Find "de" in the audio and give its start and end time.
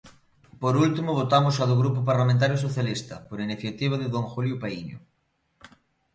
3.99-4.07